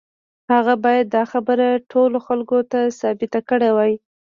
[0.51, 3.93] هغه بايد دا خبره ټولو خلکو ته ثابته کړې وای.